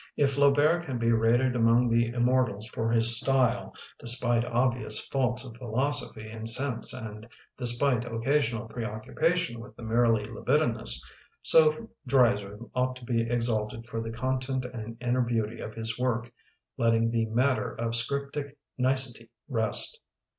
[0.17, 5.45] If Flaubert can be rated among the immortals for his style, de spite obvious faults
[5.47, 11.07] of philosophy and sense and despite occasional preoccu pation with the merely libidinous,
[11.43, 16.31] so Dreiser ought to be exalted for the content and inner beauty of his work,
[16.79, 19.99] letting the matter of scriptic nicety rest.